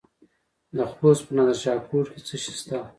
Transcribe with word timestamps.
د 0.75 0.77
خوست 0.91 1.21
په 1.25 1.31
نادر 1.37 1.57
شاه 1.63 1.79
کوټ 1.87 2.05
کې 2.13 2.19
څه 2.27 2.35
شی 2.43 2.53
شته؟ 2.59 2.77